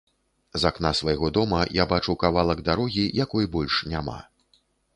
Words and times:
З 0.61 0.67
акна 0.69 0.91
свайго 0.99 1.29
дома 1.37 1.59
я 1.81 1.85
бачу 1.93 2.17
кавалак 2.25 2.65
дарогі, 2.69 3.05
якой 3.25 3.45
больш 3.57 3.75
няма. 3.95 4.19